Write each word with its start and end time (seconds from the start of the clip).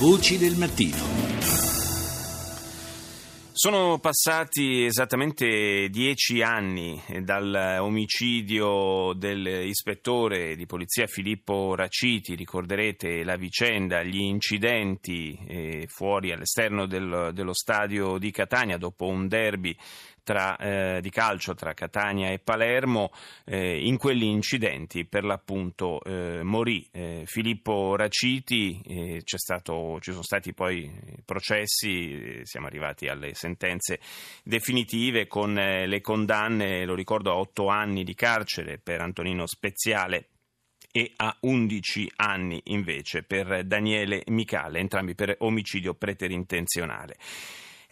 Voci 0.00 0.38
del 0.38 0.56
mattino. 0.56 0.96
Sono 3.52 3.98
passati 3.98 4.84
esattamente 4.86 5.90
dieci 5.90 6.40
anni 6.40 6.98
dal 7.22 7.76
omicidio 7.80 9.12
dell'ispettore 9.14 10.56
di 10.56 10.64
polizia 10.64 11.06
Filippo 11.06 11.74
Raciti, 11.74 12.34
ricorderete 12.34 13.22
la 13.24 13.36
vicenda, 13.36 14.02
gli 14.02 14.20
incidenti 14.20 15.38
eh, 15.46 15.84
fuori 15.86 16.32
all'esterno 16.32 16.86
del, 16.86 17.32
dello 17.34 17.52
stadio 17.52 18.16
di 18.16 18.30
Catania 18.30 18.78
dopo 18.78 19.04
un 19.04 19.28
derby 19.28 19.76
tra, 20.22 20.56
eh, 20.56 21.00
di 21.00 21.10
calcio 21.10 21.54
tra 21.54 21.74
Catania 21.74 22.30
e 22.30 22.38
Palermo. 22.38 23.12
Eh, 23.44 23.86
in 23.86 23.96
quegli 23.96 24.24
incidenti 24.24 25.04
per 25.04 25.24
l'appunto 25.24 26.02
eh, 26.02 26.42
morì 26.42 26.88
eh, 26.92 27.22
Filippo 27.26 27.96
Raciti, 27.96 28.80
eh, 28.84 29.22
stato, 29.24 29.98
ci 30.00 30.10
sono 30.10 30.22
stati 30.22 30.52
poi 30.52 30.90
processi, 31.24 32.40
eh, 32.40 32.40
siamo 32.44 32.66
arrivati 32.66 33.08
alle 33.08 33.34
sentenze 33.34 34.00
definitive 34.42 35.26
con 35.26 35.54
le 35.54 36.00
condanne, 36.00 36.84
lo 36.84 36.94
ricordo, 36.94 37.30
a 37.30 37.36
otto 37.36 37.68
anni 37.68 38.04
di 38.04 38.14
carcere 38.14 38.78
per 38.78 39.00
Antonino 39.00 39.46
Speziale 39.46 40.28
e 40.92 41.12
a 41.16 41.36
11 41.40 42.12
anni 42.16 42.60
invece 42.66 43.22
per 43.22 43.64
Daniele 43.64 44.22
Micale, 44.26 44.80
entrambi 44.80 45.14
per 45.14 45.36
omicidio 45.38 45.94
preterintenzionale. 45.94 47.16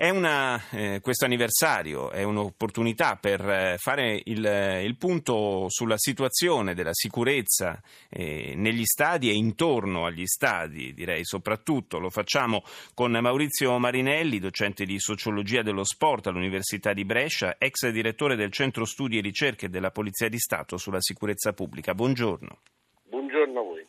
È 0.01 0.11
una, 0.11 0.63
eh, 0.71 1.01
questo 1.03 1.25
anniversario 1.25 2.13
è 2.13 2.23
un'opportunità 2.23 3.19
per 3.21 3.41
eh, 3.41 3.79
fare 3.79 4.23
il, 4.27 4.45
il, 4.85 4.97
punto 4.97 5.65
sulla 5.67 5.99
situazione 5.99 6.73
della 6.73 6.93
sicurezza 6.93 7.83
eh, 8.09 8.55
negli 8.55 8.85
stadi 8.85 9.29
e 9.29 9.33
intorno 9.35 10.07
agli 10.07 10.25
stadi, 10.25 10.95
direi 10.95 11.25
soprattutto. 11.25 11.99
Lo 11.99 12.11
facciamo 12.11 12.63
con 12.95 13.11
Maurizio 13.11 13.77
Marinelli, 13.81 14.39
docente 14.39 14.85
di 14.85 15.01
sociologia 15.01 15.63
dello 15.63 15.83
sport 15.83 16.29
all'Università 16.29 16.93
di 16.93 17.05
Brescia, 17.05 17.57
ex 17.59 17.89
direttore 17.89 18.37
del 18.37 18.53
Centro 18.53 18.85
Studi 18.85 19.19
e 19.19 19.21
Ricerche 19.21 19.69
della 19.69 19.91
Polizia 19.91 20.29
di 20.29 20.39
Stato 20.39 20.77
sulla 20.77 21.01
sicurezza 21.01 21.53
pubblica. 21.55 21.93
Buongiorno. 21.97 22.59
Buongiorno 23.03 23.59
a 23.59 23.63
voi. 23.65 23.85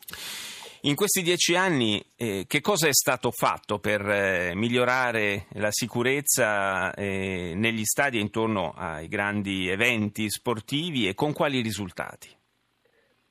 In 0.84 0.94
questi 0.94 1.20
dieci 1.20 1.56
anni 1.56 2.02
eh, 2.16 2.46
che 2.48 2.62
cosa 2.62 2.88
è 2.88 2.92
stato 2.94 3.30
fatto 3.30 3.78
per 3.78 4.00
eh, 4.00 4.54
migliorare 4.54 5.44
la 5.56 5.68
sicurezza 5.70 6.94
eh, 6.94 7.52
negli 7.54 7.84
stadi 7.84 8.16
e 8.16 8.22
intorno 8.22 8.72
ai 8.74 9.06
grandi 9.06 9.68
eventi 9.68 10.30
sportivi 10.30 11.06
e 11.06 11.12
con 11.12 11.34
quali 11.34 11.60
risultati? 11.60 12.28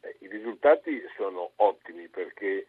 Eh, 0.01 0.17
I 0.19 0.27
risultati 0.27 1.01
sono 1.17 1.53
ottimi 1.55 2.07
perché 2.07 2.67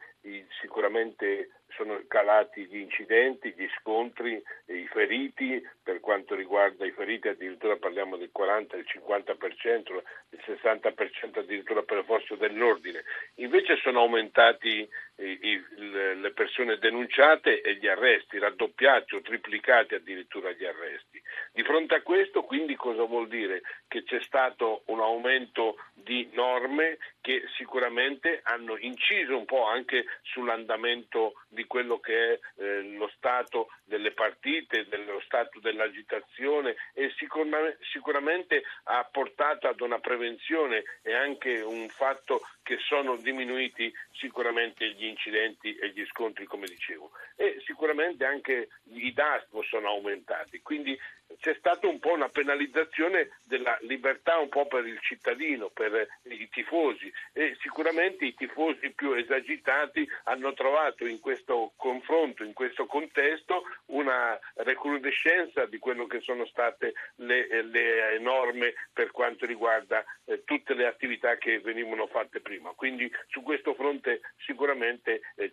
sicuramente 0.62 1.50
sono 1.70 2.00
calati 2.08 2.66
gli 2.66 2.78
incidenti, 2.78 3.54
gli 3.56 3.68
scontri, 3.78 4.42
i 4.66 4.86
feriti, 4.86 5.62
per 5.82 6.00
quanto 6.00 6.34
riguarda 6.34 6.86
i 6.86 6.92
feriti 6.92 7.28
addirittura 7.28 7.76
parliamo 7.76 8.16
del 8.16 8.30
40, 8.32 8.76
del 8.76 8.86
50%, 8.86 10.02
del 10.28 10.40
60% 10.46 11.38
addirittura 11.38 11.82
per 11.82 11.98
le 11.98 12.04
forze 12.04 12.36
dell'ordine. 12.36 13.02
Invece 13.36 13.76
sono 13.76 14.00
aumentati 14.00 14.88
i, 15.16 15.38
i, 15.40 15.64
le 15.76 16.32
persone 16.32 16.78
denunciate 16.78 17.60
e 17.60 17.74
gli 17.76 17.86
arresti, 17.86 18.38
raddoppiati 18.38 19.14
o 19.14 19.20
triplicati 19.20 19.94
addirittura 19.94 20.50
gli 20.52 20.64
arresti. 20.64 21.20
Di 21.52 21.62
fronte 21.62 21.94
a 21.96 22.02
questo 22.02 22.42
quindi 22.42 22.74
cosa 22.76 23.04
vuol 23.04 23.28
dire? 23.28 23.62
Che 23.86 24.04
c'è 24.04 24.20
stato 24.22 24.82
un 24.86 25.00
aumento 25.00 25.76
di 26.10 26.28
norme 26.32 26.98
che 27.20 27.44
sicuramente 27.56 28.40
hanno 28.42 28.76
inciso 28.76 29.36
un 29.36 29.44
po' 29.44 29.64
anche 29.66 30.06
sull'andamento 30.22 31.34
di 31.46 31.66
quello 31.66 32.00
che 32.00 32.32
è 32.32 32.40
eh, 32.56 32.82
lo 32.96 33.08
stato 33.14 33.68
delle 33.84 34.10
partite, 34.10 34.88
dello 34.88 35.20
stato 35.20 35.60
dell'agitazione 35.60 36.74
e 36.94 37.14
sicuramente 37.14 38.64
ha 38.84 39.04
portato 39.04 39.68
ad 39.68 39.80
una 39.80 40.00
prevenzione 40.00 40.82
e 41.02 41.14
anche 41.14 41.60
un 41.60 41.88
fatto 41.88 42.40
che 42.64 42.78
sono 42.78 43.14
diminuiti 43.16 43.92
sicuramente 44.12 44.90
gli 44.90 45.04
incidenti 45.04 45.76
e 45.76 45.90
gli 45.90 46.04
scontri 46.06 46.44
come 46.44 46.66
dicevo. 46.66 47.12
E 47.36 47.62
sicuramente 47.64 48.24
anche 48.24 48.68
i 48.94 49.12
DASPO 49.12 49.62
sono 49.62 49.88
aumentati 49.90 50.60
quindi 50.60 50.98
c'è 51.40 51.54
stata 51.58 51.86
un 51.86 51.98
po' 51.98 52.12
una 52.12 52.28
penalizzazione 52.28 53.30
della 53.44 53.76
libertà 53.82 54.38
un 54.38 54.48
po' 54.48 54.66
per 54.66 54.86
il 54.86 55.00
cittadino, 55.00 55.70
per 55.70 56.06
i 56.24 56.48
tifosi 56.50 57.10
e 57.32 57.56
sicuramente 57.60 58.26
i 58.26 58.34
tifosi 58.34 58.90
più 58.90 59.12
esagitati 59.12 60.06
hanno 60.24 60.52
trovato 60.52 61.06
in 61.06 61.18
questo 61.18 61.72
confronto, 61.76 62.44
in 62.44 62.52
questo 62.52 62.86
contesto, 62.86 63.64
una 63.86 64.38
recrudescenza 64.56 65.64
di 65.66 65.78
quello 65.78 66.06
che 66.06 66.20
sono 66.20 66.46
state 66.46 66.92
le, 67.16 67.62
le 67.62 68.18
norme 68.18 68.74
per 68.92 69.10
quanto 69.10 69.46
riguarda 69.46 70.04
eh, 70.26 70.44
tutte 70.44 70.74
le 70.74 70.86
attività 70.86 71.36
che 71.36 71.60
venivano 71.60 72.06
fatte 72.06 72.40
prima. 72.40 72.70
Quindi 72.76 73.10
su 73.28 73.42
questo 73.42 73.74
fronte 73.74 74.20
sicuramente 74.36 75.22
eh, 75.36 75.50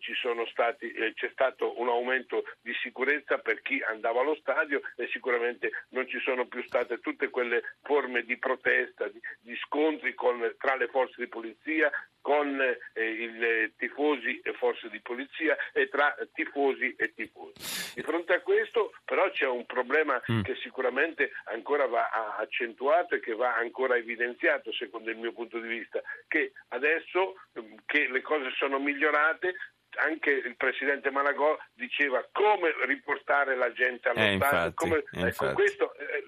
stati, 0.51 0.91
eh, 0.91 1.13
c'è 1.13 1.29
stato 1.31 1.79
un 1.79 1.87
aumento 1.87 2.43
di 2.61 2.73
sicurezza 2.81 3.37
per 3.37 3.61
chi 3.61 3.81
andava 3.87 4.21
allo 4.21 4.35
stadio 4.35 4.81
e 4.95 5.07
sicuramente 5.07 5.71
non 5.89 6.07
ci 6.07 6.19
sono 6.19 6.45
più 6.47 6.63
state 6.63 6.99
tutte 6.99 7.29
quelle 7.29 7.63
forme 7.81 8.23
di 8.23 8.37
protesta, 8.37 9.07
di, 9.07 9.19
di 9.39 9.55
scontri 9.65 10.13
con, 10.13 10.55
tra 10.57 10.75
le 10.75 10.87
forze 10.87 11.15
di 11.17 11.27
polizia, 11.27 11.91
con 12.27 12.59
eh, 12.59 13.09
i 13.09 13.73
tifosi 13.77 14.41
e 14.43 14.51
forze 14.51 14.89
di 14.89 14.99
polizia 14.99 15.55
e 15.71 15.87
tra 15.87 16.13
tifosi 16.33 16.93
e 16.97 17.13
tifosi. 17.13 17.93
Di 17.95 18.01
fronte 18.01 18.33
a 18.33 18.41
questo 18.41 18.91
però 19.05 19.29
c'è 19.31 19.47
un 19.47 19.65
problema 19.65 20.21
mm. 20.29 20.41
che 20.41 20.55
sicuramente 20.55 21.31
ancora 21.45 21.85
va 21.85 22.35
accentuato 22.37 23.15
e 23.15 23.21
che 23.21 23.33
va 23.33 23.55
ancora 23.55 23.95
evidenziato 23.95 24.73
secondo 24.73 25.09
il 25.09 25.15
mio 25.15 25.31
punto 25.31 25.57
di 25.59 25.69
vista, 25.69 26.01
che 26.27 26.51
adesso 26.69 27.35
mm, 27.57 27.75
che 27.85 28.09
le 28.09 28.21
cose 28.21 28.51
sono 28.57 28.77
migliorate 28.77 29.55
anche 29.97 30.31
il 30.31 30.55
presidente 30.55 31.11
Malagò 31.11 31.57
diceva 31.73 32.25
come 32.31 32.73
riportare 32.85 33.55
la 33.55 33.71
gente 33.71 34.09
allo 34.09 34.19
eh, 34.19 34.35
stadio. 34.35 34.65
Infatti, 34.67 34.73
come, 34.75 35.03
ecco, 35.27 35.53
questo, 35.53 35.93
eh, 35.95 36.23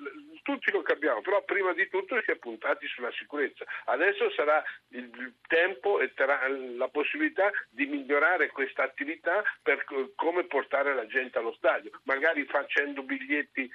tutti 0.49 0.71
lo 0.71 0.81
capiamo, 0.81 1.21
però 1.21 1.43
prima 1.43 1.73
di 1.73 1.87
tutto 1.89 2.19
si 2.23 2.31
è 2.31 2.35
puntati 2.35 2.87
sulla 2.87 3.11
sicurezza. 3.11 3.65
Adesso 3.85 4.31
sarà 4.31 4.63
il 4.89 5.35
tempo 5.47 5.99
e 5.99 6.11
la 6.75 6.87
possibilità 6.87 7.51
di 7.69 7.85
migliorare 7.85 8.49
questa 8.49 8.83
attività 8.83 9.43
per 9.61 9.85
come 10.15 10.45
portare 10.45 10.95
la 10.95 11.05
gente 11.05 11.37
allo 11.37 11.53
stadio, 11.53 11.91
magari 12.03 12.45
facendo 12.45 13.03
biglietti 13.03 13.69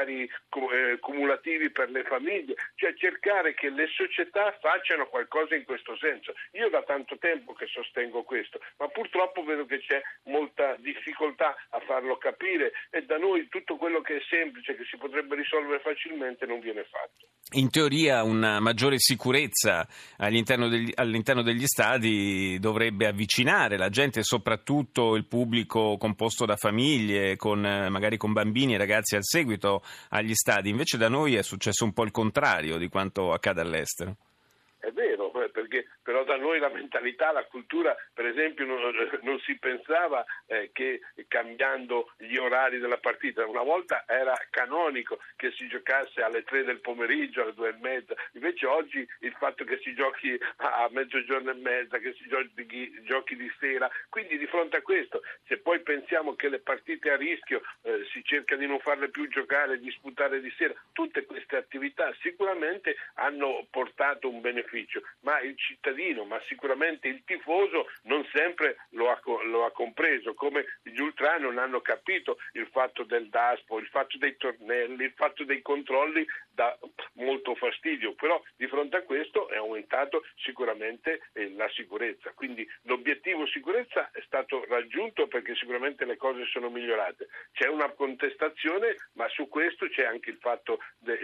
magari 0.00 0.22
eh, 0.24 0.98
cumulativi 0.98 1.70
per 1.70 1.90
le 1.90 2.04
famiglie, 2.04 2.54
cioè 2.76 2.94
cercare 2.94 3.54
che 3.54 3.68
le 3.68 3.86
società 3.94 4.56
facciano 4.60 5.06
qualcosa 5.06 5.54
in 5.54 5.64
questo 5.64 5.96
senso. 5.96 6.32
Io 6.52 6.68
da 6.70 6.82
tanto 6.82 7.18
tempo 7.18 7.52
che 7.52 7.66
sostengo 7.66 8.22
questo, 8.22 8.60
ma 8.78 8.88
purtroppo 8.88 9.44
vedo 9.44 9.66
che 9.66 9.78
c'è 9.80 10.00
molta 10.24 10.76
difficoltà 10.78 11.54
a 11.70 11.80
farlo 11.80 12.16
capire 12.16 12.72
e 12.90 13.02
da 13.02 13.18
noi 13.18 13.48
tutto 13.48 13.76
quello 13.76 14.00
che 14.00 14.16
è 14.16 14.22
semplice, 14.28 14.76
che 14.76 14.84
si 14.84 14.96
potrebbe 14.96 15.36
risolvere 15.36 15.80
facilmente, 15.80 16.46
non 16.46 16.60
viene 16.60 16.84
fatto. 16.84 17.26
In 17.52 17.68
teoria 17.68 18.22
una 18.22 18.60
maggiore 18.60 18.98
sicurezza 18.98 19.86
all'interno 20.18 20.68
degli, 20.68 20.92
all'interno 20.94 21.42
degli 21.42 21.66
stadi 21.66 22.58
dovrebbe 22.60 23.06
avvicinare 23.06 23.76
la 23.76 23.88
gente, 23.88 24.22
soprattutto 24.22 25.16
il 25.16 25.26
pubblico 25.26 25.96
composto 25.98 26.44
da 26.44 26.54
famiglie, 26.54 27.36
con, 27.36 27.60
magari 27.60 28.16
con 28.18 28.32
bambini 28.32 28.74
e 28.74 28.78
ragazzi 28.78 29.16
al 29.16 29.24
seguito 29.24 29.82
agli 30.10 30.34
stadi. 30.34 30.70
Invece 30.70 30.96
da 30.96 31.08
noi 31.08 31.34
è 31.34 31.42
successo 31.42 31.84
un 31.84 31.92
po' 31.92 32.04
il 32.04 32.10
contrario 32.10 32.78
di 32.78 32.88
quanto 32.88 33.32
accade 33.32 33.60
all'estero. 33.60 34.16
È 34.80 34.90
vero, 34.92 35.30
eh, 35.44 35.50
perché 35.50 35.88
però 36.02 36.24
da 36.24 36.36
noi 36.36 36.58
la 36.58 36.70
mentalità, 36.70 37.32
la 37.32 37.44
cultura, 37.44 37.94
per 38.14 38.24
esempio 38.24 38.64
non, 38.64 38.80
non 39.20 39.38
si 39.40 39.58
pensava 39.58 40.24
eh, 40.46 40.70
che 40.72 41.02
cambiando 41.28 42.12
gli 42.16 42.36
orari 42.36 42.78
della 42.78 42.96
partita, 42.96 43.46
una 43.46 43.62
volta 43.62 44.04
era 44.06 44.34
canonico 44.48 45.18
che 45.36 45.52
si 45.52 45.68
giocasse 45.68 46.22
alle 46.22 46.44
3 46.44 46.64
del 46.64 46.80
pomeriggio, 46.80 47.42
alle 47.42 47.52
2 47.52 47.68
e 47.68 47.76
mezza, 47.78 48.14
invece 48.32 48.64
oggi 48.64 49.06
il 49.20 49.34
fatto 49.38 49.64
che 49.64 49.78
si 49.82 49.92
giochi 49.92 50.38
a 50.56 50.88
mezzogiorno 50.90 51.50
e 51.50 51.54
mezza, 51.54 51.98
che 51.98 52.14
si 52.14 52.26
giochi, 52.26 53.02
giochi 53.02 53.36
di 53.36 53.52
sera, 53.60 53.90
quindi 54.08 54.38
di 54.38 54.46
fronte 54.46 54.78
a 54.78 54.82
questo, 54.82 55.20
se 55.46 55.58
poi 55.58 55.80
pensiamo 55.80 56.34
che 56.36 56.48
le 56.48 56.60
partite 56.60 57.10
a 57.10 57.16
rischio 57.16 57.60
eh, 57.82 58.06
si 58.12 58.24
cerca 58.24 58.56
di 58.56 58.66
non 58.66 58.80
farle 58.80 59.10
più 59.10 59.28
giocare, 59.28 59.78
disputare 59.78 60.40
di 60.40 60.50
sera, 60.56 60.72
tutte 60.92 61.26
queste 61.26 61.56
attività 61.56 62.10
sicuramente 62.22 62.96
hanno 63.16 63.66
portato 63.70 64.30
un 64.30 64.40
beneficio 64.40 64.68
beneficio, 64.70 65.02
ma 65.20 65.40
il 65.40 65.56
cittadino, 65.56 66.24
ma 66.24 66.40
sicuramente 66.46 67.08
il 67.08 67.22
tifoso 67.24 67.88
non 68.02 68.24
sempre 68.32 68.76
lo 68.90 69.10
ha, 69.10 69.20
lo 69.44 69.64
ha 69.64 69.72
compreso, 69.72 70.34
come 70.34 70.64
gli 70.82 70.98
ultra 71.00 71.36
non 71.38 71.58
hanno 71.58 71.80
capito 71.80 72.38
il 72.52 72.68
fatto 72.70 73.02
del 73.02 73.28
DASPO, 73.28 73.78
il 73.78 73.88
fatto 73.88 74.16
dei 74.18 74.36
tornelli, 74.36 75.04
il 75.04 75.12
fatto 75.14 75.44
dei 75.44 75.60
controlli 75.60 76.24
dà 76.48 76.78
molto 77.14 77.54
fastidio, 77.54 78.14
però 78.14 78.40
di 78.56 78.66
fronte 78.66 78.96
a 78.96 79.02
questo 79.02 79.48
è 79.48 79.56
aumentato 79.56 80.24
sicuramente 80.36 81.22
eh, 81.32 81.50
la 81.54 81.68
sicurezza, 81.70 82.32
quindi 82.34 82.66
l'obiettivo 82.82 83.46
sicurezza 83.46 84.10
è 84.12 84.22
stato 84.24 84.64
raggiunto 84.68 85.26
perché 85.26 85.54
sicuramente 85.56 86.04
le 86.04 86.16
cose 86.16 86.44
sono 86.46 86.70
migliorate. 86.70 87.28
C'è 87.52 87.68
una 87.68 87.90
contestazione, 87.90 88.96
ma 89.14 89.28
su 89.28 89.48
questo 89.48 89.88
c'è 89.88 90.04
anche 90.04 90.30
il 90.30 90.38
fatto 90.40 90.78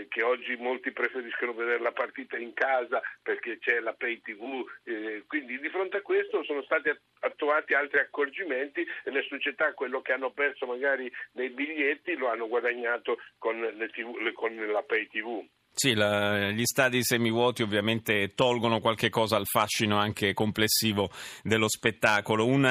che 0.09 0.23
oggi 0.23 0.57
molti 0.57 0.91
preferiscono 0.91 1.53
vedere 1.53 1.81
la 1.81 1.93
partita 1.93 2.37
in 2.37 2.53
casa 2.53 3.01
perché 3.37 3.59
c'è 3.59 3.81
la 3.81 3.93
pay 3.93 4.21
tv, 4.21 4.65
eh, 4.85 5.25
quindi 5.27 5.59
di 5.59 5.69
fronte 5.69 5.99
a 5.99 6.03
questo 6.03 6.43
sono 6.45 6.63
stati 6.63 6.91
attuati 7.21 7.75
altri 7.75 8.01
accorgimenti 8.01 8.87
e 9.05 9.11
le 9.11 9.23
società 9.29 9.75
quello 9.75 10.01
che 10.01 10.13
hanno 10.13 10.31
perso 10.31 10.67
magari 10.67 11.11
nei 11.33 11.51
biglietti 11.51 12.17
lo 12.17 12.29
hanno 12.29 12.49
guadagnato 12.49 13.19
con, 13.39 13.61
TV, 13.93 14.33
con 14.33 14.55
la 14.57 14.83
pay 14.83 15.07
tv. 15.09 15.47
Sì, 15.79 15.93
la, 15.93 16.53
gli 16.53 16.65
stadi 16.65 17.05
semivuoti 17.05 17.61
ovviamente 17.61 18.33
tolgono 18.35 18.81
qualche 18.81 19.11
cosa 19.11 19.37
al 19.37 19.45
fascino 19.45 19.99
anche 19.99 20.33
complessivo 20.33 21.11
dello 21.43 21.69
spettacolo. 21.69 22.47
Un 22.47 22.65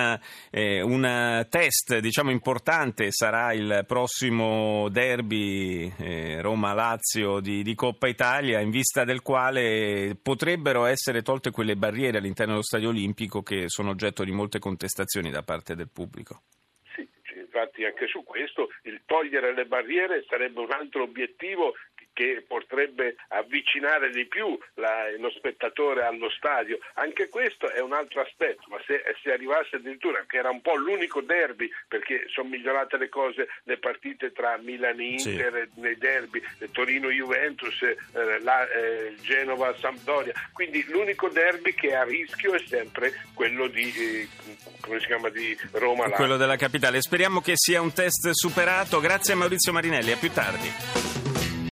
eh, 0.51 1.47
test 1.47 1.99
diciamo, 1.99 2.31
importante 2.31 3.11
sarà 3.11 3.53
il 3.53 3.83
prossimo 3.85 4.89
derby 4.89 5.93
eh, 5.99 6.41
Roma-Lazio 6.41 7.41
di, 7.41 7.61
di, 7.61 7.75
Coppa 7.75 8.07
Italia, 8.07 8.59
in 8.59 8.71
vista 8.71 9.03
del 9.03 9.21
quale 9.21 10.17
potrebbero 10.19 10.85
essere 10.85 11.21
tolte 11.21 11.51
quelle 11.51 11.75
barriere 11.75 12.17
all'interno 12.17 12.53
dello 12.53 12.63
stadio 12.63 12.89
olimpico 12.89 13.43
che 13.43 13.65
sono 13.67 13.91
oggetto 13.91 14.23
di 14.23 14.31
molte 14.31 14.57
contestazioni 14.57 15.29
da 15.29 15.43
parte 15.43 15.75
del 15.75 15.89
pubblico 15.93 16.41
Sì, 16.95 17.07
infatti 17.35 17.85
anche 17.85 18.07
su 18.07 18.23
questo 18.23 18.69
il 18.83 19.01
togliere 19.05 19.53
le 19.53 19.65
barriere 19.65 20.25
sarebbe 20.27 20.59
un 20.61 20.71
altro 20.71 21.03
obiettivo 21.03 21.73
che 22.15 22.43
potrebbe 22.47 23.17
avvicinare 23.27 24.09
di 24.09 24.25
più 24.25 24.57
la, 24.75 25.11
lo 25.19 25.29
spettatore 25.31 26.05
allo 26.05 26.29
stadio. 26.29 26.79
Anche 26.93 27.27
questo 27.27 27.69
è 27.69 27.81
un 27.81 27.91
altro 27.91 28.21
aspetto, 28.21 28.63
ma 28.69 28.77
se, 28.87 29.03
se, 29.21 29.33
arrivasse 29.33 29.75
addirittura, 29.75 30.23
che 30.25 30.37
era 30.37 30.49
un 30.49 30.61
po' 30.61 30.75
l'unico 30.75 31.19
derby, 31.19 31.69
perché 31.89 32.25
sono 32.29 32.49
migliorate 32.49 32.97
le 32.97 33.09
cose, 33.09 33.49
le 33.63 33.77
partite 33.77 34.31
tra 34.31 34.57
Milan 34.57 34.97
e 34.99 35.03
Inter, 35.03 35.69
sì. 35.73 35.81
nei 35.81 35.97
derby, 35.97 36.41
Torino-Juventus, 36.71 37.81
eh, 37.81 38.39
la, 38.39 38.65
eh, 38.69 39.13
Genova-Sampdoria, 39.21 40.33
quindi 40.53 40.85
l'unico 40.87 41.27
derby 41.27 41.73
che 41.73 41.89
è 41.89 41.95
a 41.95 42.03
rischio 42.03 42.53
è 42.53 42.63
sempre 42.65 43.11
quello 43.33 43.67
di, 43.67 43.91
eh, 43.93 44.27
come 44.79 44.99
si 45.01 45.07
chiama, 45.07 45.27
di 45.27 45.57
Roma. 45.73 46.09
Quello 46.11 46.37
della 46.37 46.55
capitale. 46.55 47.01
Speriamo 47.01 47.41
che 47.41 47.53
sia 47.55 47.81
un 47.81 47.91
test 47.91 48.29
superato. 48.31 49.01
Grazie 49.01 49.33
a 49.33 49.35
Maurizio 49.35 49.73
Marinelli, 49.73 50.13
a 50.13 50.17
più 50.17 50.31
tardi. 50.31 51.24